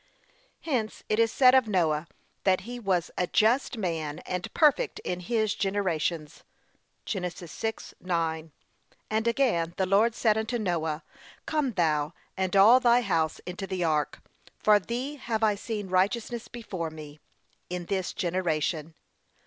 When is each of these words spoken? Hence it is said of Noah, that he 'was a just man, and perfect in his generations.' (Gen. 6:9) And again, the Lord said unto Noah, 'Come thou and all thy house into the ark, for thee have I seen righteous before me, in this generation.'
Hence 0.61 1.03
it 1.09 1.19
is 1.19 1.31
said 1.31 1.53
of 1.53 1.67
Noah, 1.67 2.07
that 2.43 2.61
he 2.61 2.79
'was 2.79 3.11
a 3.19 3.27
just 3.27 3.77
man, 3.77 4.17
and 4.25 4.51
perfect 4.55 4.97
in 5.03 5.19
his 5.19 5.53
generations.' 5.53 6.43
(Gen. 7.05 7.21
6:9) 7.21 8.49
And 9.11 9.27
again, 9.27 9.75
the 9.77 9.85
Lord 9.85 10.15
said 10.15 10.39
unto 10.39 10.57
Noah, 10.57 11.03
'Come 11.45 11.73
thou 11.73 12.15
and 12.35 12.55
all 12.55 12.79
thy 12.79 13.01
house 13.01 13.37
into 13.45 13.67
the 13.67 13.83
ark, 13.83 14.19
for 14.57 14.79
thee 14.79 15.17
have 15.17 15.43
I 15.43 15.53
seen 15.53 15.87
righteous 15.87 16.47
before 16.49 16.89
me, 16.89 17.19
in 17.69 17.85
this 17.85 18.11
generation.' 18.11 18.95